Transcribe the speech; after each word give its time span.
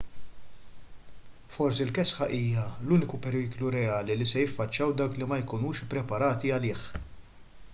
forsi 1.55 1.85
l-kesħa 1.89 2.27
hija 2.37 2.63
l-uniku 2.85 3.19
periklu 3.25 3.69
reali 3.75 4.17
li 4.21 4.27
se 4.31 4.41
jiffaċċjaw 4.43 4.97
dawk 5.03 5.21
li 5.21 5.29
ma 5.33 5.39
jkunux 5.43 5.83
ippreparati 5.89 6.53
għalih 6.57 6.89